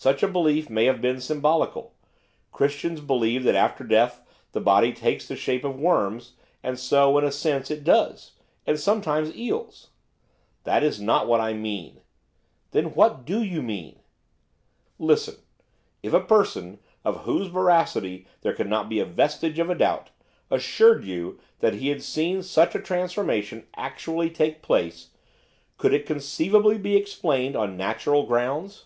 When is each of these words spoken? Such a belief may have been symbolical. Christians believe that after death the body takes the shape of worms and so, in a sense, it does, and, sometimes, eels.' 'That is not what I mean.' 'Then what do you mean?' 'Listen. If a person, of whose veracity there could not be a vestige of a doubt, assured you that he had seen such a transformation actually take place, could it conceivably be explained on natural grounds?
Such 0.00 0.22
a 0.22 0.28
belief 0.28 0.70
may 0.70 0.84
have 0.84 1.00
been 1.00 1.20
symbolical. 1.20 1.92
Christians 2.52 3.00
believe 3.00 3.42
that 3.42 3.56
after 3.56 3.82
death 3.82 4.22
the 4.52 4.60
body 4.60 4.92
takes 4.92 5.26
the 5.26 5.34
shape 5.34 5.64
of 5.64 5.76
worms 5.80 6.34
and 6.62 6.78
so, 6.78 7.18
in 7.18 7.24
a 7.24 7.32
sense, 7.32 7.68
it 7.68 7.82
does, 7.82 8.34
and, 8.64 8.78
sometimes, 8.78 9.34
eels.' 9.36 9.88
'That 10.62 10.84
is 10.84 11.00
not 11.00 11.26
what 11.26 11.40
I 11.40 11.52
mean.' 11.52 12.00
'Then 12.70 12.94
what 12.94 13.24
do 13.24 13.42
you 13.42 13.60
mean?' 13.60 13.98
'Listen. 15.00 15.34
If 16.00 16.12
a 16.12 16.20
person, 16.20 16.78
of 17.04 17.24
whose 17.24 17.48
veracity 17.48 18.24
there 18.42 18.54
could 18.54 18.68
not 18.68 18.88
be 18.88 19.00
a 19.00 19.04
vestige 19.04 19.58
of 19.58 19.68
a 19.68 19.74
doubt, 19.74 20.10
assured 20.48 21.04
you 21.06 21.40
that 21.58 21.74
he 21.74 21.88
had 21.88 22.04
seen 22.04 22.44
such 22.44 22.76
a 22.76 22.80
transformation 22.80 23.66
actually 23.74 24.30
take 24.30 24.62
place, 24.62 25.10
could 25.76 25.92
it 25.92 26.06
conceivably 26.06 26.78
be 26.78 26.94
explained 26.94 27.56
on 27.56 27.76
natural 27.76 28.22
grounds? 28.24 28.84